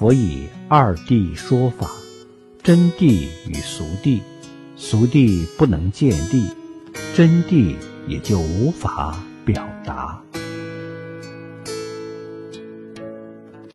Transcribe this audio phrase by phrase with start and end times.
[0.00, 1.90] 佛以二谛说法，
[2.62, 4.22] 真谛与俗谛，
[4.74, 6.50] 俗谛不能见谛，
[7.14, 7.74] 真谛
[8.08, 10.18] 也就无法表达。